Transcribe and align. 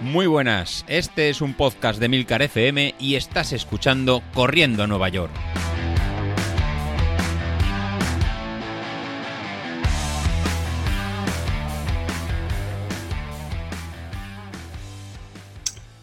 Muy 0.00 0.26
buenas, 0.26 0.84
este 0.88 1.28
es 1.28 1.40
un 1.40 1.54
podcast 1.54 1.98
de 1.98 2.08
Milcar 2.08 2.42
FM 2.42 2.94
y 3.00 3.16
estás 3.16 3.52
escuchando 3.52 4.22
Corriendo 4.32 4.84
a 4.84 4.86
Nueva 4.86 5.08
York. 5.08 5.32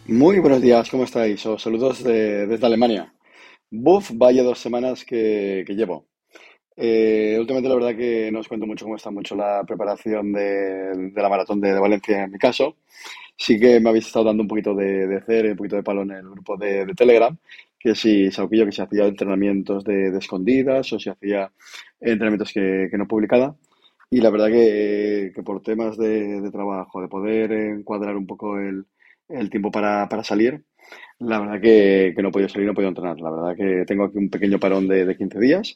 Muy 0.06 0.38
buenos 0.38 0.62
días, 0.62 0.88
¿cómo 0.88 1.04
estáis? 1.04 1.44
Os 1.46 1.62
saludos 1.62 2.02
de- 2.04 2.46
desde 2.46 2.66
Alemania. 2.66 3.12
Buf, 3.70 4.10
vaya 4.14 4.42
dos 4.42 4.58
semanas 4.60 5.04
que, 5.04 5.64
llevo. 5.68 6.06
Eh, 6.76 7.36
últimamente 7.38 7.68
la 7.68 7.74
verdad 7.74 7.96
que 7.96 8.30
no 8.30 8.40
os 8.40 8.48
cuento 8.48 8.66
mucho 8.66 8.84
cómo 8.84 8.96
está 8.96 9.10
mucho 9.10 9.34
la 9.34 9.64
preparación 9.66 10.32
de, 10.32 11.10
la 11.14 11.28
maratón 11.28 11.60
de 11.60 11.72
Valencia 11.78 12.24
en 12.24 12.30
mi 12.32 12.38
caso. 12.38 12.76
Sí 13.36 13.58
que 13.60 13.80
me 13.80 13.90
habéis 13.90 14.06
estado 14.06 14.26
dando 14.26 14.42
un 14.42 14.48
poquito 14.48 14.74
de, 14.74 15.06
de 15.06 15.48
y 15.48 15.50
un 15.50 15.56
poquito 15.56 15.76
de 15.76 15.82
palo 15.82 16.02
en 16.02 16.12
el 16.12 16.30
grupo 16.30 16.56
de, 16.56 16.86
de 16.86 16.94
Telegram, 16.94 17.36
que 17.78 17.94
si 17.94 18.30
Sauquillo 18.30 18.64
que 18.64 18.72
se 18.72 18.82
hacía 18.82 19.06
entrenamientos 19.06 19.84
de, 19.84 20.10
de 20.10 20.18
escondidas 20.18 20.92
o 20.92 20.98
si 20.98 21.10
hacía 21.10 21.52
entrenamientos 22.00 22.52
que, 22.52 22.88
que 22.90 22.98
no 22.98 23.06
publicaba. 23.06 23.54
Y 24.10 24.20
la 24.20 24.30
verdad 24.30 24.48
que, 24.48 25.32
que 25.34 25.42
por 25.42 25.62
temas 25.62 25.98
de, 25.98 26.40
de 26.40 26.50
trabajo, 26.50 27.00
de 27.02 27.08
poder 27.08 27.52
encuadrar 27.52 28.16
un 28.16 28.26
poco 28.26 28.58
el, 28.58 28.86
el 29.28 29.50
tiempo 29.50 29.70
para, 29.70 30.08
para 30.08 30.24
salir, 30.24 30.64
la 31.18 31.40
verdad 31.40 31.60
que, 31.60 32.12
que 32.16 32.22
no 32.22 32.28
he 32.28 32.32
podido 32.32 32.48
salir, 32.48 32.66
no 32.66 32.72
he 32.72 32.74
podido 32.76 32.90
entrenar. 32.90 33.20
La 33.20 33.30
verdad 33.30 33.56
que 33.56 33.84
tengo 33.86 34.04
aquí 34.04 34.18
un 34.18 34.30
pequeño 34.30 34.58
parón 34.60 34.88
de, 34.88 35.04
de 35.04 35.16
15 35.16 35.40
días, 35.40 35.74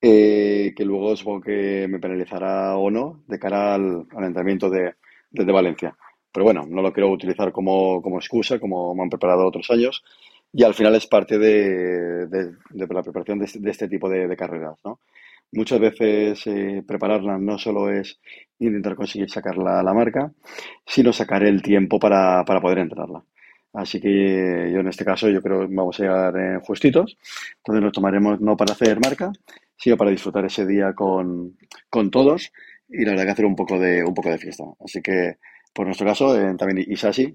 eh, 0.00 0.72
que 0.76 0.84
luego 0.84 1.16
supongo 1.16 1.42
que 1.42 1.86
me 1.88 2.00
penalizará 2.00 2.76
o 2.76 2.90
no 2.90 3.22
de 3.28 3.38
cara 3.38 3.74
al, 3.74 4.06
al 4.16 4.24
entrenamiento 4.24 4.70
de 4.70 4.94
Valencia. 5.52 5.96
Pero 6.32 6.44
bueno, 6.44 6.66
no 6.68 6.82
lo 6.82 6.92
quiero 6.92 7.10
utilizar 7.10 7.52
como, 7.52 8.00
como 8.02 8.18
excusa, 8.18 8.58
como 8.58 8.94
me 8.94 9.02
han 9.02 9.10
preparado 9.10 9.46
otros 9.46 9.70
años. 9.70 10.02
Y 10.52 10.64
al 10.64 10.74
final 10.74 10.94
es 10.94 11.06
parte 11.06 11.38
de, 11.38 12.26
de- 12.26 12.52
de 12.70 12.86
la 12.94 13.02
preparación 13.02 13.38
de 13.38 13.46
este, 13.46 13.58
de 13.60 13.70
este 13.70 13.88
tipo 13.88 14.08
de, 14.08 14.36
carreras, 14.36 14.78
¿no? 14.84 15.00
Muchas 15.52 15.80
veces 15.80 16.46
eh, 16.46 16.82
prepararla 16.86 17.36
no 17.38 17.58
solo 17.58 17.90
es 17.90 18.18
intentar 18.58 18.94
conseguir 18.96 19.30
sacar 19.30 19.58
la, 19.58 19.82
la 19.82 19.92
marca, 19.92 20.32
sino 20.86 21.12
sacar 21.12 21.42
el 21.44 21.62
tiempo 21.62 21.98
para, 21.98 22.44
para 22.44 22.60
poder 22.60 22.78
entrenarla. 22.78 23.22
Así 23.74 24.00
que 24.00 24.70
yo 24.72 24.80
en 24.80 24.88
este 24.88 25.04
caso 25.04 25.28
yo 25.30 25.40
creo 25.42 25.60
que 25.68 25.74
vamos 25.74 25.98
a 25.98 26.02
llegar 26.02 26.36
eh, 26.38 26.58
justitos. 26.64 27.16
Entonces 27.58 27.82
nos 27.82 27.92
tomaremos 27.92 28.40
no 28.40 28.56
para 28.56 28.72
hacer 28.72 29.00
marca, 29.00 29.32
sino 29.76 29.96
para 29.96 30.10
disfrutar 30.10 30.44
ese 30.44 30.66
día 30.66 30.92
con, 30.94 31.56
con 31.90 32.10
todos 32.10 32.52
y 32.88 33.04
la 33.04 33.12
verdad 33.12 33.24
que 33.24 33.30
hacer 33.30 33.46
un 33.46 33.56
poco 33.56 33.78
de, 33.78 34.04
un 34.04 34.14
poco 34.14 34.30
de 34.30 34.38
fiesta. 34.38 34.64
Así 34.84 35.00
que 35.02 35.36
por 35.72 35.86
nuestro 35.86 36.06
caso, 36.06 36.36
eh, 36.38 36.54
también 36.56 36.86
Isasi, 36.90 37.34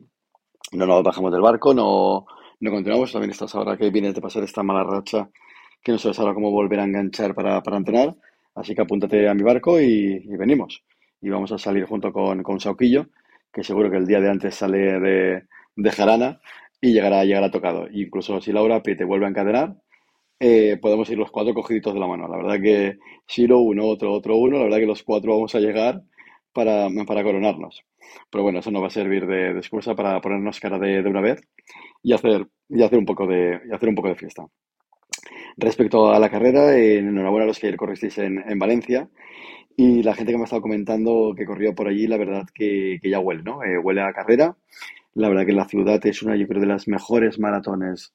no 0.73 0.85
nos 0.85 1.03
bajamos 1.03 1.31
del 1.31 1.41
barco, 1.41 1.73
no, 1.73 2.25
no 2.59 2.71
continuamos. 2.71 3.11
También 3.11 3.31
estás 3.31 3.53
ahora 3.55 3.77
que 3.77 3.89
vienes 3.89 4.16
de 4.16 4.21
pasar 4.21 4.43
esta 4.43 4.63
mala 4.63 4.83
racha, 4.83 5.30
que 5.83 5.91
no 5.91 5.97
sabes 5.97 6.19
ahora 6.19 6.33
cómo 6.33 6.52
volver 6.52 6.80
a 6.80 6.83
enganchar 6.85 7.33
para, 7.33 7.61
para 7.63 7.77
entrenar. 7.77 8.15
Así 8.55 8.75
que 8.75 8.81
apúntate 8.81 9.27
a 9.30 9.33
mi 9.33 9.43
barco 9.43 9.80
y, 9.80 10.19
venimos. 10.38 10.83
Y 11.21 11.30
vamos 11.30 11.52
a 11.52 11.58
salir 11.58 11.85
junto 11.85 12.11
con, 12.11 12.43
con 12.43 12.59
Sauquillo, 12.59 13.08
que 13.52 13.63
seguro 13.63 13.89
que 13.89 13.97
el 13.97 14.08
día 14.08 14.19
de 14.19 14.30
antes 14.30 14.55
sale 14.55 14.99
de, 14.99 15.43
de 15.75 15.91
Jarana 15.91 16.39
y 16.81 16.93
llegará, 16.93 17.23
llegará 17.23 17.49
tocado. 17.52 17.88
Incluso 17.91 18.41
si 18.41 18.52
Laura 18.52 18.81
te 18.81 19.03
vuelve 19.03 19.25
a 19.25 19.30
encadenar, 19.30 19.75
eh, 20.39 20.77
podemos 20.81 21.09
ir 21.09 21.17
los 21.17 21.31
cuatro 21.31 21.53
cogiditos 21.53 21.93
de 21.93 21.99
la 21.99 22.08
mano. 22.08 22.27
La 22.27 22.38
verdad 22.38 22.61
que 22.61 22.97
Shiro, 23.27 23.59
uno, 23.59 23.85
otro, 23.85 24.13
otro, 24.13 24.38
uno, 24.38 24.58
la 24.58 24.63
verdad 24.65 24.77
que 24.77 24.85
los 24.85 25.03
cuatro 25.03 25.33
vamos 25.33 25.55
a 25.55 25.59
llegar 25.59 26.03
para, 26.58 26.75
para 27.09 27.23
coronarnos. 27.27 27.75
Pero 28.31 28.44
bueno, 28.45 28.59
eso 28.59 28.72
nos 28.72 28.83
va 28.83 28.88
a 28.88 29.00
servir 29.00 29.23
de, 29.27 29.53
de 29.53 29.59
excusa 29.59 29.95
para 29.95 30.22
ponernos 30.22 30.59
cara 30.59 30.80
de, 30.80 31.03
de 31.03 31.09
una 31.09 31.22
vez 31.22 31.39
y 32.03 32.14
hacer, 32.14 32.47
y 32.69 32.83
hacer 32.83 32.99
un 32.99 33.05
poco 33.11 33.27
de, 33.27 33.61
y 33.69 33.73
hacer 33.75 33.89
un 33.89 33.95
poco 33.95 34.09
de 34.09 34.16
fiesta. 34.23 34.45
Respecto 35.58 36.11
a 36.11 36.20
la 36.20 36.30
carrera, 36.30 36.76
eh, 36.77 36.99
enhorabuena 36.99 37.43
a 37.45 37.48
los 37.48 37.59
que 37.59 37.76
corristeis 37.76 38.17
en, 38.20 38.43
en 38.48 38.59
Valencia. 38.59 39.09
Y 39.77 40.04
la 40.04 40.15
gente 40.15 40.32
que 40.33 40.37
me 40.37 40.43
ha 40.43 40.45
estado 40.45 40.64
comentando 40.64 41.33
que 41.37 41.45
corrió 41.45 41.76
por 41.76 41.87
allí, 41.87 42.08
la 42.08 42.17
verdad 42.17 42.45
que, 42.54 42.99
que 43.02 43.09
ya 43.09 43.20
huele, 43.20 43.43
¿no? 43.43 43.64
Eh, 43.64 43.77
huele 43.80 44.02
a 44.02 44.14
carrera. 44.14 44.58
La 45.15 45.30
verdad 45.30 45.45
que 45.45 45.53
la 45.53 45.65
ciudad 45.67 46.05
es 46.05 46.23
una, 46.23 46.36
yo 46.37 46.48
creo, 46.48 46.61
de 46.61 46.67
las 46.67 46.87
mejores 46.87 47.39
maratones 47.39 48.14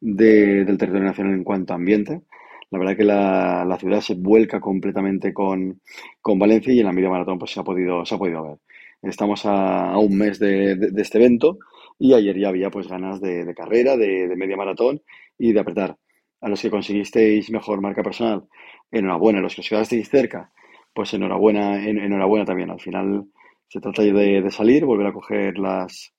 de- 0.00 0.64
del 0.64 0.78
territorio 0.78 1.06
nacional 1.08 1.34
en 1.34 1.44
cuanto 1.44 1.72
a 1.74 1.76
ambiente. 1.76 2.22
La 2.70 2.78
verdad 2.78 2.96
que 2.96 3.04
la, 3.04 3.64
la 3.64 3.78
ciudad 3.78 4.00
se 4.00 4.14
vuelca 4.14 4.60
completamente 4.60 5.32
con, 5.32 5.80
con 6.20 6.38
Valencia 6.38 6.72
y 6.72 6.80
en 6.80 6.86
la 6.86 6.92
media 6.92 7.10
maratón 7.10 7.38
pues 7.38 7.52
se 7.52 7.60
ha 7.60 7.64
podido, 7.64 8.04
se 8.04 8.14
ha 8.14 8.18
podido 8.18 8.42
ver. 8.44 8.58
Estamos 9.02 9.42
a, 9.44 9.96
un 9.98 10.16
mes 10.16 10.38
de, 10.38 10.76
de- 10.76 11.02
este 11.02 11.18
evento 11.18 11.58
y 11.98 12.14
ayer 12.14 12.38
ya 12.38 12.48
había 12.48 12.70
pues 12.70 12.88
ganas 12.88 13.20
de, 13.20 13.54
carrera, 13.54 13.96
de, 13.96 14.34
media 14.36 14.56
maratón 14.56 15.02
y 15.38 15.52
de 15.52 15.60
apretar. 15.60 15.96
A 16.40 16.48
los 16.48 16.60
que 16.60 16.70
conseguisteis 16.70 17.50
mejor 17.50 17.80
marca 17.80 18.02
personal, 18.02 18.44
enhorabuena. 18.90 19.38
A 19.38 19.42
los 19.42 19.54
que 19.54 19.60
os 19.62 19.68
quedasteis 19.68 20.08
cerca, 20.10 20.52
pues 20.94 21.12
enhorabuena, 21.14 21.86
en- 21.88 21.98
enhorabuena 21.98 22.44
también. 22.44 22.70
Al 22.70 22.80
final 22.80 23.24
se 23.68 23.80
trata 23.80 24.02
de, 24.02 24.42
de 24.42 24.50
salir, 24.50 24.84
volver 24.84 25.06
a 25.08 25.12
coger 25.12 25.58
las, 25.58 26.12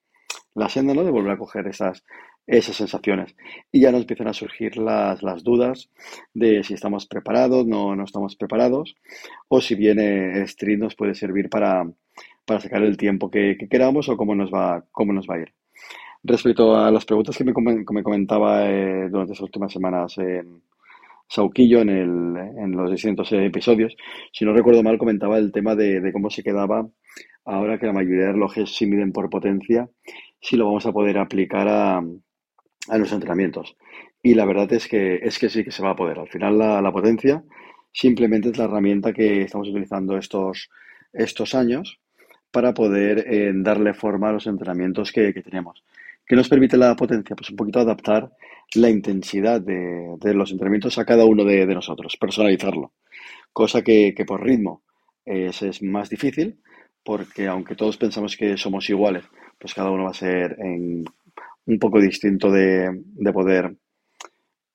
la 0.56 0.70
senda, 0.70 0.94
¿no? 0.94 1.04
De 1.04 1.12
volver 1.12 1.34
a 1.34 1.38
coger 1.38 1.68
esas, 1.68 2.04
esas 2.48 2.76
sensaciones. 2.76 3.36
Y 3.72 3.82
ya 3.82 3.92
nos 3.92 4.02
empiezan 4.02 4.28
a 4.28 4.34
surgir 4.34 4.78
las, 4.78 5.24
las 5.24 5.44
dudas 5.44 5.90
de 6.34 6.64
si 6.64 6.74
estamos 6.74 7.08
preparados, 7.08 7.66
no, 7.66 7.96
no 7.96 8.04
estamos 8.04 8.36
preparados, 8.36 8.96
o 9.48 9.62
si 9.62 9.76
bien 9.76 10.00
el 10.00 10.44
street 10.44 10.80
nos 10.80 10.96
puede 10.96 11.16
servir 11.16 11.50
para, 11.50 11.90
para 12.46 12.60
sacar 12.60 12.84
el 12.84 12.98
tiempo 12.98 13.30
que, 13.30 13.58
que 13.58 13.68
queramos 13.68 14.10
o 14.10 14.18
cómo 14.18 14.36
nos 14.36 14.52
va, 14.52 14.86
cómo 14.92 15.14
nos 15.14 15.28
va 15.28 15.36
a 15.36 15.40
ir. 15.40 15.54
Respecto 16.24 16.76
a 16.76 16.90
las 16.92 17.06
preguntas 17.06 17.38
que 17.38 17.44
me, 17.44 17.54
que 17.54 17.94
me 17.94 18.04
comentaba 18.04 18.70
eh, 18.70 19.10
durante 19.10 19.34
estas 19.34 19.46
últimas 19.46 19.72
semanas 19.72 20.18
en 20.18 20.62
Sauquillo 21.28 21.82
en, 21.82 21.90
el, 21.90 22.38
en 22.58 22.72
los 22.72 22.92
distintos 22.92 23.32
eh, 23.32 23.46
episodios, 23.46 23.96
si 24.32 24.46
no 24.46 24.54
recuerdo 24.54 24.84
mal, 24.84 24.98
comentaba 24.98 25.38
el 25.38 25.52
tema 25.52 25.76
de, 25.76 26.00
de 26.02 26.14
cómo 26.14 26.30
se 26.30 26.44
quedaba 26.44 26.88
ahora 27.46 27.78
que 27.80 27.86
la 27.86 27.94
mayoría 27.94 28.26
de 28.26 28.32
relojes 28.34 28.76
se 28.76 28.88
miden 28.88 29.12
por 29.12 29.30
potencia, 29.30 29.88
si 30.42 30.58
lo 30.58 30.66
vamos 30.66 30.86
a 30.86 30.92
poder 30.92 31.18
aplicar 31.20 31.68
a, 31.68 32.04
a 32.90 32.98
los 32.98 33.12
entrenamientos. 33.12 33.76
Y 34.22 34.34
la 34.34 34.46
verdad 34.46 34.72
es 34.74 34.88
que, 34.88 35.16
es 35.22 35.38
que 35.40 35.50
sí 35.50 35.64
que 35.64 35.72
se 35.72 35.84
va 35.84 35.92
a 35.92 35.96
poder. 35.96 36.20
Al 36.20 36.28
final 36.28 36.58
la, 36.58 36.92
potencia 36.92 37.44
simplemente 37.92 38.50
es 38.50 38.58
la 38.58 38.66
herramienta 38.66 39.14
que 39.14 39.44
estamos 39.44 39.70
utilizando 39.70 40.18
estos, 40.18 40.70
estos 41.14 41.56
años 41.56 42.00
para 42.52 42.74
poder 42.74 43.26
eh, 43.28 43.52
darle 43.54 43.94
forma 43.94 44.30
a 44.30 44.34
los 44.34 44.48
entrenamientos 44.48 45.12
que, 45.12 45.34
que 45.34 45.42
tenemos. 45.42 45.84
¿Qué 46.26 46.36
nos 46.36 46.50
permite 46.50 46.78
la 46.78 46.96
potencia? 46.96 47.36
Pues 47.36 47.52
un 47.52 47.56
poquito 47.56 47.80
adaptar 47.80 48.32
la 48.74 48.90
intensidad 48.90 49.62
de, 49.62 50.16
de 50.20 50.34
los 50.34 50.52
entrenamientos 50.52 50.98
a 50.98 51.06
cada 51.06 51.26
uno 51.26 51.44
de, 51.44 51.66
de 51.66 51.76
nosotros, 51.76 52.18
personalizarlo. 52.18 52.94
Cosa 53.54 53.84
que, 53.84 54.14
que 54.16 54.26
por 54.26 54.44
ritmo 54.44 54.82
es, 55.24 55.62
es 55.62 55.84
más 55.84 56.10
difícil, 56.10 56.60
porque 57.04 57.48
aunque 57.48 57.76
todos 57.76 57.98
pensamos 57.98 58.36
que 58.36 58.58
somos 58.58 58.90
iguales, 58.90 59.24
pues 59.60 59.74
cada 59.74 59.92
uno 59.92 60.06
va 60.06 60.10
a 60.10 60.16
ser 60.16 60.58
en 60.60 61.06
un 61.68 61.80
poco 61.80 62.00
distinto 62.02 62.52
de, 62.52 62.90
de 63.04 63.34
poder 63.34 63.76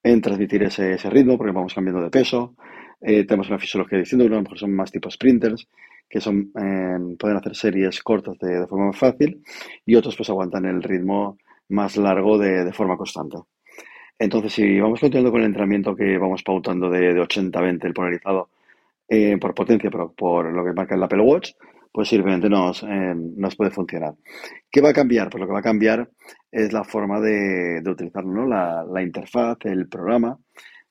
en 0.02 0.20
transmitir 0.20 0.62
ese, 0.62 0.94
ese 0.94 1.10
ritmo, 1.10 1.36
porque 1.36 1.52
vamos 1.52 1.74
cambiando 1.74 2.02
de 2.02 2.10
peso. 2.10 2.54
Eh, 3.00 3.24
tenemos 3.24 3.48
una 3.48 3.58
fisiología 3.58 3.98
distinta, 3.98 4.24
a 4.24 4.28
lo 4.28 4.42
mejor 4.42 4.58
son 4.58 4.74
más 4.74 4.90
tipo 4.90 5.10
sprinters, 5.10 5.68
que 6.08 6.20
son, 6.20 6.50
eh, 6.58 7.16
pueden 7.18 7.36
hacer 7.36 7.54
series 7.54 8.02
cortas 8.02 8.38
de, 8.38 8.60
de 8.60 8.66
forma 8.66 8.86
más 8.86 8.98
fácil, 8.98 9.42
y 9.84 9.94
otros 9.94 10.16
pues 10.16 10.28
aguantan 10.30 10.64
el 10.66 10.82
ritmo 10.82 11.38
más 11.68 11.96
largo 11.96 12.38
de, 12.38 12.64
de 12.64 12.72
forma 12.72 12.96
constante. 12.96 13.38
Entonces, 14.18 14.52
si 14.52 14.80
vamos 14.80 15.00
continuando 15.00 15.32
con 15.32 15.40
el 15.40 15.46
entrenamiento 15.48 15.96
que 15.96 16.18
vamos 16.18 16.42
pautando 16.42 16.90
de, 16.90 17.14
de 17.14 17.20
80-20, 17.20 17.88
el 17.88 17.94
polarizado, 17.94 18.50
eh, 19.08 19.38
por 19.38 19.54
potencia, 19.54 19.90
pero 19.90 20.12
por 20.12 20.52
lo 20.52 20.64
que 20.64 20.72
marca 20.72 20.94
el 20.94 21.02
Apple 21.02 21.22
Watch, 21.22 21.52
pues 21.92 22.08
simplemente 22.08 22.48
nos, 22.48 22.82
eh, 22.82 23.14
nos 23.16 23.56
puede 23.56 23.70
funcionar. 23.70 24.14
¿Qué 24.70 24.80
va 24.80 24.90
a 24.90 24.94
cambiar? 24.94 25.28
Pues 25.30 25.40
lo 25.40 25.46
que 25.46 25.52
va 25.52 25.58
a 25.60 25.62
cambiar 25.62 26.08
es 26.50 26.72
la 26.72 26.84
forma 26.84 27.20
de, 27.20 27.80
de 27.82 27.90
utilizarlo, 27.90 28.32
¿no? 28.32 28.46
La, 28.46 28.84
la 28.84 29.02
interfaz, 29.02 29.58
el 29.64 29.88
programa 29.88 30.38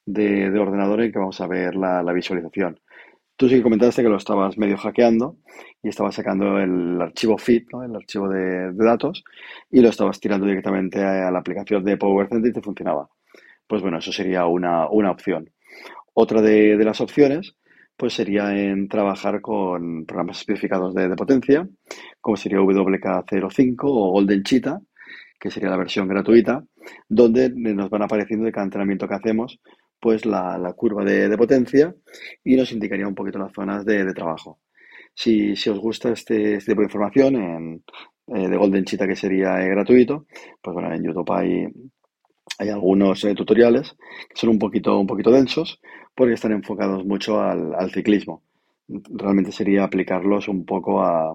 de, 0.05 0.49
de 0.49 0.59
ordenador 0.59 1.01
en 1.01 1.11
que 1.11 1.19
vamos 1.19 1.39
a 1.39 1.47
ver 1.47 1.75
la, 1.75 2.03
la 2.03 2.13
visualización. 2.13 2.79
Tú 3.37 3.47
sí 3.47 3.55
que 3.55 3.63
comentaste 3.63 4.03
que 4.03 4.09
lo 4.09 4.17
estabas 4.17 4.57
medio 4.57 4.75
hackeando 4.77 5.37
y 5.81 5.87
estabas 5.87 6.15
sacando 6.15 6.59
el 6.59 7.01
archivo 7.01 7.37
FIT, 7.37 7.67
¿no? 7.71 7.83
El 7.83 7.95
archivo 7.95 8.27
de, 8.27 8.73
datos, 8.73 9.23
y 9.71 9.79
lo 9.79 9.87
estabas 9.87 10.19
tirando 10.19 10.45
directamente 10.45 11.01
a, 11.01 11.31
la 11.31 11.39
aplicación 11.39 11.85
de 11.85 11.95
Power 11.95 12.27
Center 12.27 12.49
y 12.49 12.53
te 12.53 12.61
funcionaba. 12.61 13.09
Pues 13.65 13.81
bueno, 13.81 13.99
eso 13.99 14.11
sería 14.11 14.45
una, 14.45 14.89
una 14.89 15.11
opción. 15.11 15.49
Otra 16.13 16.41
de 16.41 16.83
las 16.83 16.99
opciones, 16.99 17.55
pues 17.99 18.13
sería 18.13 18.57
en 18.57 18.87
trabajar 18.87 19.41
con 19.41 20.05
programas 20.05 20.37
especificados 20.39 20.95
de, 20.95 21.13
potencia, 21.17 21.67
como 22.21 22.37
sería 22.37 22.59
WK05 22.59 23.77
o 23.83 24.11
Golden 24.11 24.41
Cheetah, 24.41 24.79
que 25.37 25.51
sería 25.51 25.69
la 25.69 25.75
versión 25.75 26.07
gratuita, 26.07 26.63
donde 27.09 27.49
nos 27.49 27.89
van 27.89 28.03
apareciendo 28.03 28.45
de 28.45 28.53
cada 28.53 28.63
entrenamiento 28.63 29.05
que 29.05 29.15
hacemos, 29.15 29.59
pues 29.99 30.25
la, 30.25 30.73
curva 30.77 31.03
de, 31.03 31.37
potencia 31.37 31.93
y 32.41 32.55
nos 32.55 32.71
indicaría 32.71 33.05
un 33.05 33.15
poquito 33.15 33.37
las 33.37 33.51
zonas 33.51 33.83
de, 33.83 34.13
trabajo. 34.13 34.61
Si, 35.13 35.57
si 35.57 35.69
os 35.69 35.77
gusta 35.77 36.11
este, 36.13 36.55
este 36.55 36.71
tipo 36.71 36.79
de 36.79 36.85
información, 36.85 37.35
en, 37.35 37.83
de 38.27 38.55
Golden 38.55 38.85
Cheetah 38.85 39.07
que 39.07 39.17
sería 39.17 39.57
gratuito, 39.57 40.25
pues 40.61 40.73
bueno, 40.73 40.93
en 40.93 41.03
YouTube 41.03 41.29
hay, 41.33 41.67
hay 42.59 42.69
algunos 42.69 43.21
tutoriales 43.35 43.95
que 44.29 44.35
son 44.35 44.49
un 44.49 44.59
poquito, 44.59 44.99
un 44.99 45.07
poquito 45.07 45.31
densos 45.31 45.79
porque 46.13 46.33
están 46.33 46.51
enfocados 46.51 47.05
mucho 47.05 47.39
al, 47.39 47.89
ciclismo. 47.91 48.43
Realmente 48.87 49.53
sería 49.53 49.85
aplicarlos 49.85 50.49
un 50.49 50.65
poco 50.65 51.01
a, 51.01 51.33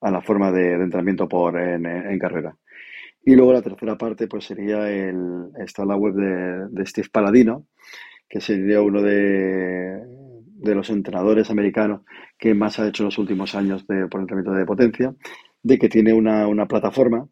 la 0.00 0.22
forma 0.22 0.52
de, 0.52 0.74
entrenamiento 0.74 1.28
por, 1.28 1.58
en, 1.58 2.18
carrera. 2.20 2.56
Y 3.24 3.34
luego 3.34 3.52
la 3.52 3.62
tercera 3.62 3.98
parte 3.98 4.28
pues 4.28 4.44
sería 4.44 4.88
el, 4.88 5.48
está 5.58 5.84
la 5.84 5.96
web 5.96 6.14
de, 6.14 6.68
de 6.70 6.86
Steve 6.86 7.08
Paladino, 7.12 7.66
que 8.28 8.40
sería 8.40 8.80
uno 8.82 9.02
de, 9.02 10.00
de, 10.46 10.74
los 10.74 10.90
entrenadores 10.90 11.50
americanos 11.50 12.02
que 12.38 12.54
más 12.54 12.78
ha 12.78 12.86
hecho 12.86 13.02
en 13.02 13.06
los 13.06 13.18
últimos 13.18 13.56
años 13.56 13.84
de, 13.88 14.06
por 14.06 14.20
entrenamiento 14.20 14.56
de 14.56 14.66
potencia, 14.66 15.14
de 15.60 15.78
que 15.78 15.88
tiene 15.88 16.12
una, 16.12 16.46
una 16.46 16.66
plataforma 16.66 17.26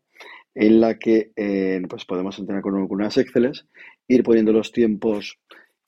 en 0.54 0.80
la 0.80 0.98
que 0.98 1.32
eh, 1.36 1.80
pues 1.88 2.04
podemos 2.04 2.38
entrenar 2.38 2.62
con, 2.62 2.86
con 2.88 3.00
unas 3.00 3.16
Exceles, 3.16 3.66
ir 4.08 4.22
poniendo 4.22 4.52
los 4.52 4.72
tiempos 4.72 5.38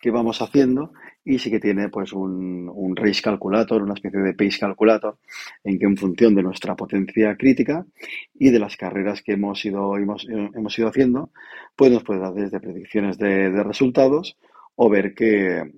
que 0.02 0.10
vamos 0.10 0.42
haciendo 0.42 0.92
y 1.24 1.38
sí 1.38 1.48
que 1.48 1.60
tiene 1.60 1.88
pues 1.88 2.12
un, 2.12 2.68
un 2.68 2.96
race 2.96 3.22
calculator, 3.22 3.82
una 3.82 3.94
especie 3.94 4.18
de 4.18 4.34
pace 4.34 4.58
calculator, 4.58 5.18
en 5.62 5.78
que 5.78 5.86
en 5.86 5.96
función 5.96 6.34
de 6.34 6.42
nuestra 6.42 6.74
potencia 6.74 7.36
crítica 7.36 7.86
y 8.34 8.50
de 8.50 8.58
las 8.58 8.76
carreras 8.76 9.22
que 9.22 9.34
hemos 9.34 9.64
ido, 9.64 9.96
hemos, 9.96 10.26
hemos 10.28 10.76
ido 10.76 10.88
haciendo, 10.88 11.30
pues 11.76 11.92
nos 11.92 12.02
puede 12.02 12.18
dar 12.18 12.34
desde 12.34 12.58
predicciones 12.58 13.16
de, 13.16 13.50
de 13.50 13.62
resultados 13.62 14.36
o 14.74 14.90
ver 14.90 15.14
qué, 15.14 15.70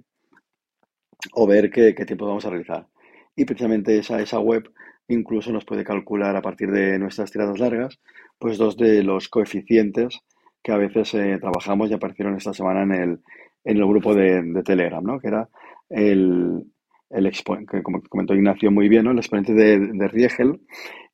o 1.32 1.46
ver 1.46 1.70
qué, 1.70 1.94
qué, 1.94 2.06
tiempo 2.06 2.26
vamos 2.26 2.46
a 2.46 2.50
realizar. 2.50 2.88
Y 3.36 3.44
precisamente 3.44 3.98
esa, 3.98 4.22
esa 4.22 4.38
web 4.38 4.72
incluso 5.08 5.52
nos 5.52 5.64
puede 5.64 5.84
calcular 5.84 6.36
a 6.36 6.42
partir 6.42 6.70
de 6.70 6.98
nuestras 6.98 7.30
tiradas 7.30 7.58
largas, 7.58 7.98
pues 8.38 8.58
dos 8.58 8.76
de 8.76 9.02
los 9.02 9.28
coeficientes 9.28 10.20
que 10.62 10.72
a 10.72 10.78
veces 10.78 11.14
eh, 11.14 11.38
trabajamos 11.40 11.90
y 11.90 11.94
aparecieron 11.94 12.36
esta 12.36 12.54
semana 12.54 12.82
en 12.82 12.92
el, 12.92 13.20
en 13.64 13.76
el 13.76 13.86
grupo 13.86 14.14
de, 14.14 14.62
Telegram, 14.64 15.04
¿no? 15.04 15.20
Que 15.20 15.28
era 15.28 15.48
el, 15.90 16.64
el 17.10 17.30
que 17.70 17.82
como 17.82 18.02
comentó 18.02 18.34
Ignacio 18.34 18.70
muy 18.70 18.88
bien, 18.88 19.04
¿no? 19.04 19.10
El 19.10 19.18
exponente 19.18 19.52
de, 19.52 19.78
de 19.78 20.08
Riegel 20.08 20.60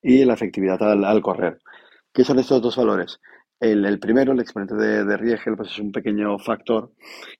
y 0.02 0.24
la 0.24 0.34
efectividad 0.34 0.82
al, 0.82 1.22
correr. 1.22 1.58
¿Qué 2.12 2.24
son 2.24 2.38
estos 2.38 2.62
dos 2.62 2.76
valores? 2.76 3.20
El, 3.58 3.98
primero, 3.98 4.32
el 4.32 4.40
exponente 4.40 4.74
de, 4.74 5.04
de, 5.04 5.16
Riegel, 5.18 5.54
pues 5.54 5.70
es 5.70 5.78
un 5.78 5.92
pequeño 5.92 6.38
factor 6.38 6.92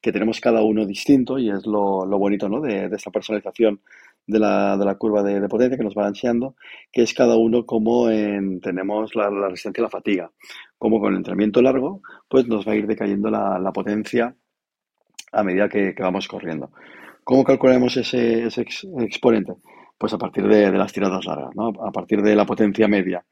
que 0.02 0.12
tenemos 0.12 0.38
cada 0.38 0.62
uno 0.62 0.84
distinto 0.84 1.38
y 1.38 1.48
es 1.48 1.64
lo, 1.64 2.06
bonito 2.06 2.48
¿no? 2.48 2.60
de, 2.60 2.90
esta 2.92 3.10
personalización 3.10 3.80
de 4.30 4.38
la, 4.38 4.76
de 4.76 4.84
la 4.84 4.94
curva 4.94 5.22
de, 5.22 5.48
potencia 5.48 5.76
que 5.76 5.84
nos 5.84 5.96
va 5.96 6.06
ansiando, 6.06 6.54
que 6.92 7.02
es 7.02 7.14
cada 7.14 7.36
uno 7.36 7.66
como 7.66 8.08
tenemos 8.62 9.14
la, 9.14 9.30
resistencia 9.48 9.82
a 9.82 9.86
la 9.86 9.90
fatiga. 9.90 10.30
Como 10.78 11.00
con 11.00 11.12
el 11.12 11.18
entrenamiento 11.18 11.60
largo, 11.60 12.00
pues 12.28 12.46
nos 12.46 12.66
va 12.66 12.72
a 12.72 12.76
ir 12.76 12.86
decayendo 12.86 13.30
la, 13.30 13.70
potencia 13.72 14.34
a 15.32 15.42
medida 15.42 15.68
que, 15.68 15.94
vamos 15.98 16.28
corriendo. 16.28 16.70
¿Cómo 17.24 17.44
calculamos 17.44 17.96
ese, 17.96 18.46
exponente? 18.46 19.54
Pues 19.98 20.12
a 20.14 20.18
partir 20.18 20.46
de, 20.48 20.72
las 20.72 20.92
tiradas 20.92 21.24
largas, 21.26 21.54
¿no? 21.54 21.68
A 21.84 21.92
partir 21.92 22.22
de 22.22 22.34
la 22.34 22.46
potencia 22.46 22.88
media 22.88 23.24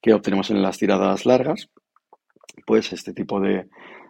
que 0.00 0.12
obtenemos 0.12 0.50
en 0.50 0.62
las 0.62 0.78
tiradas 0.78 1.26
largas, 1.26 1.70
pues 2.66 2.92
este 2.92 3.12
tipo 3.12 3.40
de, 3.40 3.68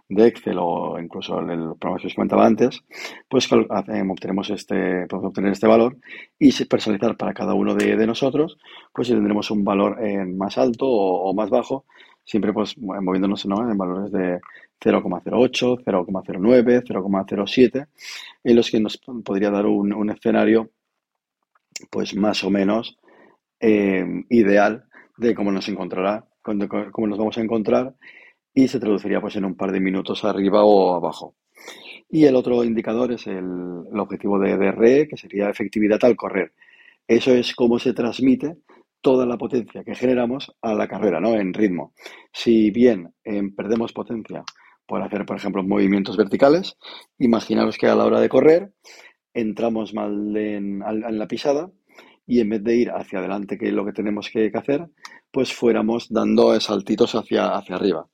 Excel 0.09 0.57
o 0.59 0.99
incluso 0.99 1.39
el 1.41 1.77
programa 1.79 2.01
que 2.01 2.07
os 2.07 2.15
comentaba 2.15 2.47
antes, 2.47 2.83
pues 3.29 3.49
obtenemos 3.53 4.51
este, 4.51 5.07
podemos 5.07 5.29
obtener 5.29 5.53
este 5.53 5.67
valor 5.67 5.99
y 6.39 6.53
personalizar 6.65 7.17
para 7.17 7.35
cada 7.35 7.55
uno 7.55 7.75
de, 7.75 8.07
nosotros, 8.07 8.59
pues 8.93 9.09
tendremos 9.09 9.51
un 9.51 9.65
valor 9.65 9.99
más 10.29 10.57
alto 10.57 10.87
o, 10.87 11.35
más 11.35 11.51
bajo, 11.51 11.85
siempre 12.25 12.53
pues 12.53 12.79
moviéndonos 12.79 13.45
en 13.45 13.77
valores 13.77 14.11
de 14.11 14.41
0,08, 14.81 15.85
0,09, 15.85 16.83
0,07, 16.85 17.87
en 18.45 18.57
los 18.57 18.71
que 18.71 18.81
nos 18.81 18.99
podría 19.25 19.51
dar 19.51 19.67
un, 19.67 20.11
escenario 20.11 20.71
pues 21.91 22.15
más 22.17 22.43
o 22.45 22.51
menos 22.51 22.99
eh, 23.61 24.05
ideal 24.31 24.85
de 25.19 25.35
cómo 25.35 25.53
nos 25.53 25.69
encontrará, 25.69 26.27
cómo 26.43 27.07
nos 27.07 27.19
vamos 27.19 27.37
a 27.37 27.43
encontrar 27.43 27.95
y 28.55 28.69
se 28.69 28.81
traduciría 28.81 29.21
pues 29.21 29.37
en 29.37 29.45
un 29.45 29.57
par 29.57 29.73
de 29.73 29.81
minutos 29.81 30.25
arriba 30.25 30.65
o 30.65 30.95
abajo. 30.95 31.35
Y 32.11 32.25
el 32.25 32.37
otro 32.37 32.65
indicador 32.65 33.13
es 33.13 33.27
el, 33.27 33.45
objetivo 33.99 34.39
de 34.39 34.57
DRE, 34.57 35.09
que 35.09 35.17
sería 35.17 35.51
efectividad 35.51 36.03
al 36.05 36.17
correr. 36.17 36.53
Eso 37.07 37.33
es 37.33 37.55
cómo 37.55 37.79
se 37.79 37.93
transmite 37.93 38.57
toda 39.01 39.27
la 39.27 39.37
potencia 39.37 39.85
que 39.85 39.95
generamos 39.95 40.53
a 40.63 40.75
la 40.75 40.89
carrera, 40.89 41.21
¿no? 41.21 41.35
En 41.35 41.55
ritmo. 41.55 41.93
Si 42.33 42.71
bien 42.71 43.13
eh, 43.25 43.43
perdemos 43.55 43.93
potencia 43.93 44.45
por 44.89 45.03
hacer, 45.03 45.27
por 45.27 45.37
ejemplo, 45.37 45.63
movimientos 45.63 46.17
verticales. 46.17 46.77
Imaginaros 47.19 47.77
que 47.77 47.87
a 47.87 47.95
la 47.95 48.07
hora 48.07 48.21
de 48.21 48.31
correr 48.31 48.73
entramos 49.35 49.93
mal 49.93 50.35
en, 50.37 50.81
la 50.81 51.29
pisada 51.29 51.71
y 52.29 52.41
en 52.41 52.51
vez 52.51 52.63
de 52.63 52.77
ir 52.77 52.91
hacia 52.91 53.19
adelante, 53.19 53.57
que 53.57 53.69
es 53.69 53.73
lo 53.73 53.87
que 53.87 53.93
tenemos 53.93 54.29
que, 54.31 54.53
hacer, 54.55 54.87
pues 55.33 55.53
fuéramos 55.53 56.09
dando 56.11 56.61
saltitos 56.61 57.15
hacia, 57.15 57.57
hacia 57.57 57.77
arriba. 57.77 58.07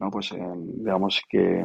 ¿no? 0.00 0.10
Pues 0.10 0.32
eh, 0.32 0.38
digamos 0.56 1.22
que 1.28 1.64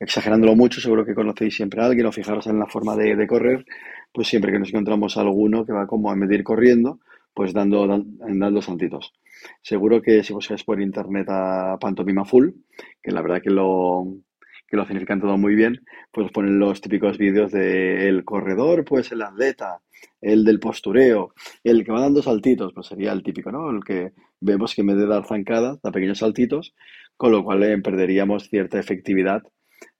exagerándolo 0.00 0.56
mucho, 0.56 0.80
seguro 0.80 1.06
que 1.06 1.14
conocéis 1.14 1.54
siempre 1.54 1.80
a 1.80 1.86
alguien 1.86 2.06
o 2.06 2.12
fijaros 2.12 2.48
en 2.48 2.58
la 2.58 2.66
forma 2.66 2.96
de, 2.96 3.26
correr, 3.28 3.64
pues 4.12 4.26
siempre 4.26 4.50
que 4.50 4.58
nos 4.58 4.70
encontramos 4.70 5.16
alguno 5.16 5.64
que 5.64 5.72
va 5.72 5.86
como 5.86 6.10
a 6.10 6.16
medir 6.16 6.42
corriendo, 6.42 6.98
pues 7.32 7.52
dando, 7.52 7.86
dando 7.86 8.60
saltitos. 8.60 9.12
Seguro 9.62 10.02
que 10.02 10.24
si 10.24 10.32
buscáis 10.32 10.64
por 10.64 10.80
internet 10.80 11.28
a 11.28 11.78
Pantomima 11.80 12.24
Full, 12.24 12.50
que 13.00 13.12
la 13.12 13.22
verdad 13.22 13.40
que 13.40 13.50
lo, 13.50 14.04
que 14.66 14.76
lo 14.76 14.86
significan 14.86 15.20
todo 15.20 15.36
muy 15.36 15.54
bien, 15.54 15.80
pues 16.10 16.30
ponen 16.32 16.58
los 16.58 16.80
típicos 16.80 17.18
vídeos 17.18 17.52
del 17.52 18.24
corredor, 18.24 18.84
pues 18.84 19.12
el 19.12 19.22
atleta, 19.22 19.80
el 20.20 20.44
del 20.44 20.60
postureo, 20.60 21.34
el 21.62 21.84
que 21.84 21.92
va 21.92 22.00
dando 22.00 22.22
saltitos, 22.22 22.72
pues 22.74 22.86
sería 22.86 23.12
el 23.12 23.22
típico, 23.22 23.52
¿no? 23.52 23.70
El 23.70 23.84
que 23.84 24.12
vemos 24.40 24.74
que 24.74 24.80
en 24.80 24.88
vez 24.88 24.96
de 24.96 25.06
dar 25.06 25.26
zancadas, 25.26 25.80
da 25.82 25.92
pequeños 25.92 26.18
saltitos, 26.18 26.74
con 27.16 27.32
lo 27.32 27.44
cual 27.44 27.62
eh, 27.62 27.78
perderíamos 27.78 28.48
cierta 28.48 28.78
efectividad 28.78 29.42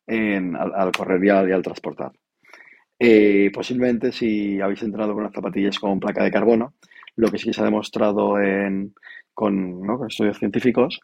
en, 0.06 0.56
al, 0.56 0.92
correr 0.92 1.24
y 1.24 1.52
al, 1.52 1.62
transportar. 1.62 2.12
Eh, 2.98 3.50
posiblemente 3.52 4.12
si 4.12 4.60
habéis 4.60 4.82
entrenado 4.82 5.14
con 5.14 5.24
las 5.24 5.32
zapatillas 5.32 5.78
con 5.78 6.00
placa 6.00 6.24
de 6.24 6.30
carbono, 6.30 6.74
lo 7.16 7.30
que 7.30 7.38
sí 7.38 7.52
se 7.52 7.60
ha 7.60 7.64
demostrado 7.64 8.40
en, 8.40 8.94
con, 9.34 9.82
estudios 10.08 10.38
científicos 10.38 11.00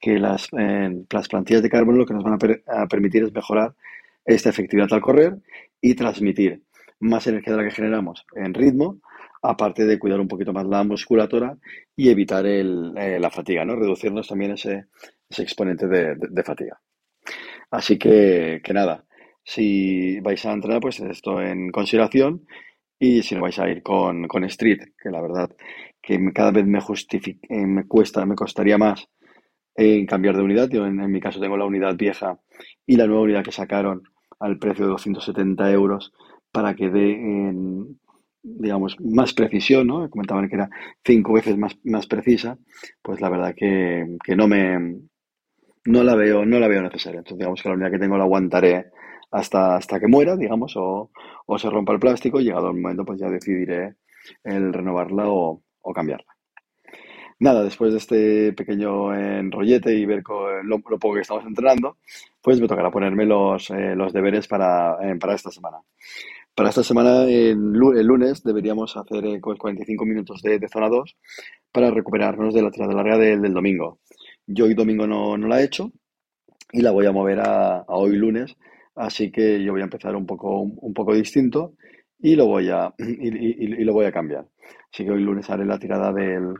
que 0.00 0.18
las, 0.18 0.48
las, 0.52 1.28
plantillas 1.28 1.62
de 1.62 1.70
carbono 1.70 1.98
lo 1.98 2.06
que 2.06 2.14
nos 2.14 2.24
van 2.24 2.38
a, 2.66 2.86
permitir 2.86 3.24
es 3.24 3.32
mejorar 3.32 3.74
esta 4.24 4.50
efectividad 4.50 4.92
al 4.92 5.00
correr 5.00 5.36
y 5.80 5.94
transmitir 5.94 6.62
más 7.00 7.26
energía 7.26 7.54
de 7.54 7.62
la 7.62 7.68
que 7.68 7.74
generamos 7.74 8.26
en 8.34 8.52
ritmo, 8.52 9.00
aparte 9.42 9.86
de 9.86 9.98
cuidar 9.98 10.20
un 10.20 10.28
poquito 10.28 10.52
más 10.52 10.66
la 10.66 10.82
musculatura 10.82 11.56
y 11.94 12.08
evitar 12.08 12.44
el, 12.44 12.92
eh, 12.96 13.20
la 13.20 13.30
fatiga, 13.30 13.64
¿no? 13.64 13.76
reducirnos 13.76 14.26
también 14.26 14.52
ese, 14.52 14.86
ese 15.30 15.42
exponente 15.42 15.86
de, 15.86 16.16
de, 16.16 16.42
fatiga. 16.42 16.80
Así 17.70 17.98
que, 17.98 18.60
que 18.64 18.72
nada, 18.72 19.04
si 19.44 20.18
vais 20.20 20.44
a 20.44 20.52
entrenar, 20.52 20.80
pues 20.80 20.98
esto 21.00 21.40
en 21.40 21.70
consideración 21.70 22.46
y 22.98 23.22
si 23.22 23.34
no 23.34 23.42
vais 23.42 23.58
a 23.58 23.68
ir 23.68 23.82
con, 23.82 24.26
con 24.26 24.44
Street, 24.44 24.80
que 25.00 25.10
la 25.10 25.20
verdad 25.20 25.50
que 26.02 26.18
cada 26.32 26.50
vez 26.50 26.66
me, 26.66 26.78
eh, 26.78 27.66
me 27.66 27.86
cuesta, 27.86 28.26
me 28.26 28.34
costaría 28.34 28.78
más 28.78 29.08
en 29.74 30.06
cambiar 30.06 30.36
de 30.36 30.42
unidad. 30.42 30.68
Yo 30.68 30.86
en, 30.86 30.96
mi 31.10 31.20
caso 31.20 31.40
tengo 31.40 31.56
la 31.56 31.64
unidad 31.64 31.96
vieja 31.96 32.40
y 32.86 32.96
la 32.96 33.06
nueva 33.06 33.22
unidad 33.22 33.44
que 33.44 33.52
sacaron 33.52 34.02
al 34.40 34.58
precio 34.58 34.84
de 34.86 34.92
270 34.92 35.70
euros 35.72 36.12
para 36.50 36.74
que 36.74 36.88
dé, 36.88 37.52
digamos, 38.42 38.96
más 39.00 39.34
precisión, 39.34 39.86
¿no? 39.86 40.08
Comentaban 40.10 40.48
que 40.48 40.56
era 40.56 40.70
cinco 41.04 41.34
veces 41.34 41.56
más, 41.58 41.78
más 41.84 42.06
precisa, 42.06 42.58
pues 43.02 43.20
la 43.20 43.28
verdad 43.28 43.54
que, 43.56 44.16
que 44.24 44.34
no 44.34 44.48
me 44.48 44.96
no 45.84 46.02
la 46.04 46.14
veo, 46.14 46.44
no 46.44 46.58
la 46.58 46.68
veo 46.68 46.82
necesaria. 46.82 47.18
Entonces 47.18 47.38
digamos 47.38 47.62
que 47.62 47.68
la 47.68 47.74
unidad 47.74 47.90
que 47.90 47.98
tengo 47.98 48.18
la 48.18 48.24
aguantaré 48.24 48.86
hasta, 49.30 49.76
hasta 49.76 50.00
que 50.00 50.08
muera, 50.08 50.36
digamos, 50.36 50.76
o, 50.76 51.10
o 51.46 51.58
se 51.58 51.70
rompa 51.70 51.92
el 51.92 52.00
plástico, 52.00 52.40
llegado 52.40 52.70
el 52.70 52.76
momento, 52.76 53.04
pues 53.04 53.20
ya 53.20 53.28
decidiré 53.28 53.96
el 54.44 54.72
renovarla 54.72 55.24
o, 55.28 55.62
cambiarla. 55.94 56.36
Nada, 57.40 57.62
después 57.62 57.92
de 57.92 57.98
este 57.98 58.52
pequeño 58.52 59.14
enrollete 59.14 59.94
y 59.94 60.04
ver 60.04 60.22
lo, 60.64 60.80
poco 60.80 61.14
que 61.14 61.20
estamos 61.20 61.46
entrenando, 61.46 61.96
pues 62.42 62.60
me 62.60 62.68
tocará 62.68 62.90
ponerme 62.90 63.24
los, 63.24 63.70
eh, 63.70 63.94
los 63.94 64.12
deberes 64.12 64.46
para, 64.46 64.98
eh, 65.00 65.16
para 65.16 65.34
esta 65.34 65.50
semana. 65.50 65.78
Para 66.54 66.68
esta 66.68 66.82
semana, 66.82 67.22
el, 67.22 67.54
lunes, 67.54 68.42
deberíamos 68.42 68.94
hacer 68.98 69.40
45 69.40 70.04
eh, 70.04 70.06
minutos 70.06 70.42
de, 70.42 70.68
zona 70.68 70.88
2 70.90 71.16
para 71.72 71.90
recuperarnos 71.90 72.52
de 72.52 72.62
la 72.62 72.70
tirada 72.70 72.92
larga 72.92 73.16
del, 73.16 73.54
domingo. 73.54 74.00
Yo 74.46 74.66
hoy 74.66 74.74
domingo 74.74 75.06
no, 75.06 75.38
no, 75.38 75.46
la 75.46 75.60
he 75.60 75.64
hecho 75.64 75.90
y 76.72 76.82
la 76.82 76.90
voy 76.90 77.06
a 77.06 77.12
mover 77.12 77.40
a 77.40 77.84
hoy 77.86 78.16
lunes 78.16 78.56
Así 78.98 79.30
que 79.30 79.62
yo 79.62 79.72
voy 79.72 79.80
a 79.80 79.84
empezar 79.84 80.16
un 80.16 80.26
poco, 80.26 80.60
un 80.60 80.92
poco 80.92 81.14
distinto 81.14 81.74
y 82.18 82.34
lo 82.34 82.46
voy 82.46 82.68
a, 82.68 82.92
y, 82.98 83.84
lo 83.84 83.92
voy 83.92 84.06
a 84.06 84.12
cambiar. 84.12 84.46
Así 84.92 85.04
que 85.04 85.10
hoy 85.10 85.22
lunes 85.22 85.48
haré 85.50 85.64
la 85.64 85.78
tirada 85.78 86.12
del, 86.12 86.54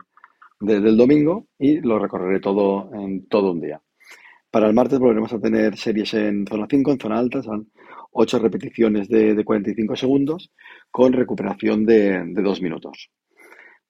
desde 0.59 0.89
el 0.89 0.97
domingo 0.97 1.47
y 1.57 1.81
lo 1.81 1.99
recorreré 1.99 2.39
todo 2.39 2.89
en 2.93 3.27
todo 3.27 3.51
un 3.51 3.61
día. 3.61 3.81
Para 4.49 4.67
el 4.67 4.73
martes 4.73 4.99
volveremos 4.99 5.33
a 5.33 5.39
tener 5.39 5.77
series 5.77 6.13
en 6.15 6.45
zona 6.47 6.65
5, 6.69 6.91
en 6.91 6.99
zona 6.99 7.19
alta, 7.19 7.43
son 7.43 7.69
8 8.11 8.39
repeticiones 8.39 9.07
de, 9.07 9.43
45 9.43 9.95
segundos 9.95 10.51
con 10.89 11.13
recuperación 11.13 11.85
de, 11.85 12.23
de 12.25 12.41
2 12.41 12.61
minutos. 12.61 13.11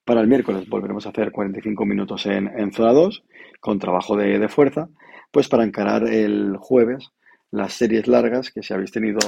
Para 0.04 0.22
el 0.22 0.28
miércoles 0.28 0.68
volveremos 0.68 1.06
a 1.06 1.10
hacer 1.10 1.32
45 1.32 1.86
minutos 1.86 2.26
en, 2.26 2.48
en 2.48 2.74
zona 2.74 2.94
2 2.94 3.24
con 3.60 3.80
trabajo 3.80 4.18
de, 4.18 4.40
de, 4.40 4.50
fuerza, 4.50 4.90
pues 5.32 5.48
para 5.48 5.64
encarar 5.64 6.08
el 6.08 6.58
jueves 6.58 7.12
las 7.52 7.74
series 7.74 8.08
largas 8.08 8.52
que 8.52 8.64
si 8.64 8.74
habéis 8.74 8.92
tenido 8.92 9.20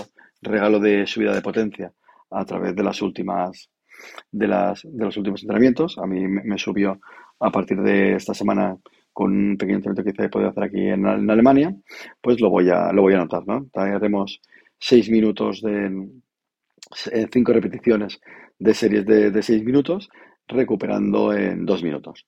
regalo 0.42 0.80
de 0.80 1.06
subida 1.08 1.34
de 1.34 1.42
potencia 1.42 1.94
a 2.30 2.46
través 2.46 2.76
de 2.76 2.84
las 2.84 3.02
últimas 3.02 3.70
de, 4.32 4.48
las, 4.48 4.82
de 4.84 5.06
los 5.06 5.18
últimos 5.18 5.42
entrenamientos. 5.44 5.98
A 5.98 6.06
mí 6.06 6.28
me, 6.28 6.58
subió 6.58 7.00
a 7.40 7.52
partir 7.52 7.82
de 7.82 8.16
esta 8.16 8.34
semana 8.34 8.78
con 9.14 9.32
un 9.32 9.58
pequeño 9.58 9.78
entrenamiento 9.78 10.18
que 10.18 10.26
he 10.26 10.30
podido 10.30 10.50
hacer 10.50 10.64
aquí 10.64 10.88
en, 10.88 11.06
Alemania, 11.06 11.76
pues 12.22 12.40
lo 12.40 12.50
voy 12.50 12.70
a, 12.70 12.92
lo 12.94 13.02
voy 13.02 13.14
a 13.14 13.18
anotar, 13.18 13.46
¿no? 13.46 13.68
Haremos 13.74 14.40
seis 14.80 15.10
minutos 15.10 15.62
de 15.62 16.08
eh, 17.12 17.28
cinco 17.32 17.54
repeticiones 17.54 18.20
de 18.58 18.74
series 18.74 19.06
de, 19.06 19.32
de 19.32 19.44
seis 19.44 19.64
minutos, 19.64 20.10
recuperando 20.48 21.34
en 21.34 21.66
dos 21.66 21.84
minutos. 21.84 22.26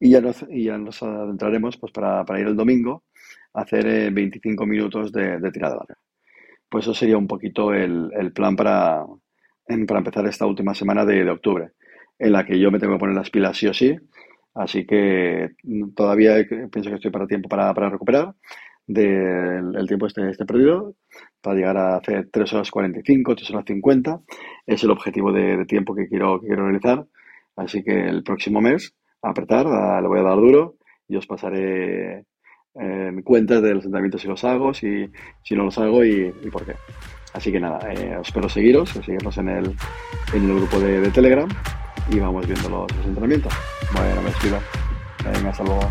Y 0.00 0.10
ya 0.10 0.20
nos, 0.20 0.44
y 0.50 0.64
ya 0.64 0.78
nos 0.78 1.02
adentraremos 1.02 1.76
pues, 1.78 1.92
para, 1.92 2.24
para 2.24 2.40
ir 2.40 2.46
el 2.46 2.56
domingo 2.56 3.04
hacer 3.60 4.12
25 4.12 4.62
eh, 4.62 4.66
minutos 4.66 5.12
de, 5.12 5.50
tirada 5.52 5.76
larga. 5.76 5.96
Pues 6.68 6.84
eso 6.84 6.94
sería 6.94 7.16
un 7.16 7.26
poquito 7.26 7.72
el, 7.72 8.32
plan 8.34 8.56
para, 8.56 9.04
para 9.86 9.98
empezar 9.98 10.26
esta 10.26 10.46
última 10.46 10.74
semana 10.74 11.04
de, 11.04 11.28
octubre, 11.30 11.70
en 12.18 12.32
la 12.32 12.44
que 12.44 12.58
yo 12.58 12.70
me 12.70 12.78
tengo 12.78 12.94
que 12.94 13.00
poner 13.00 13.16
las 13.16 13.30
pilas 13.30 13.56
sí 13.56 13.66
o 13.66 13.74
sí. 13.74 13.96
Así 14.54 14.86
que 14.86 15.50
todavía 15.94 16.34
pienso 16.70 16.90
que 16.90 16.96
estoy 16.96 17.10
para 17.10 17.26
tiempo 17.26 17.48
para, 17.48 17.72
recuperar 17.72 18.34
del 18.86 19.76
el 19.76 19.86
tiempo 19.86 20.06
este, 20.06 20.28
este 20.30 20.46
perdido, 20.46 20.94
para 21.40 21.56
llegar 21.56 21.76
a 21.76 21.96
hacer 21.96 22.28
3 22.32 22.52
horas 22.54 22.70
45, 22.70 23.36
3 23.36 23.50
horas 23.50 23.64
50. 23.66 24.20
Es 24.66 24.82
el 24.82 24.90
objetivo 24.90 25.32
de, 25.32 25.64
tiempo 25.66 25.94
que 25.94 26.08
quiero, 26.08 26.40
quiero 26.40 26.64
realizar. 26.64 27.06
Así 27.56 27.82
que 27.82 28.08
el 28.08 28.22
próximo 28.22 28.60
mes, 28.60 28.94
a 29.22 29.30
apretar, 29.30 29.66
le 29.66 30.08
voy 30.08 30.20
a 30.20 30.22
dar 30.22 30.36
duro 30.36 30.76
y 31.08 31.16
os 31.16 31.26
pasaré 31.26 32.24
en 32.78 33.22
cuentas 33.22 33.62
de 33.62 33.74
los 33.74 33.84
entrenamientos 33.84 34.22
si 34.22 34.28
los 34.28 34.44
hago, 34.44 34.74
si, 34.74 35.10
si 35.42 35.54
no 35.54 35.64
los 35.64 35.78
hago 35.78 36.04
y 36.04 36.30
por 36.50 36.64
qué. 36.64 36.74
Así 37.34 37.52
que 37.52 37.60
nada, 37.60 37.78
eh, 37.92 38.18
espero 38.22 38.48
seguiros, 38.48 38.90
seguirnos 38.90 39.36
en 39.38 39.48
el, 39.48 39.76
en 40.32 40.50
el 40.50 40.56
grupo 40.56 40.80
de, 40.80 41.08
Telegram 41.10 41.48
y 42.10 42.18
vamos 42.18 42.46
viendo 42.46 42.68
los, 42.68 43.06
entrenamientos. 43.06 43.52
Bueno, 43.92 44.22
me 44.22 44.28
despido. 44.30 44.58
Hasta 45.18 45.62
luego. 45.62 45.88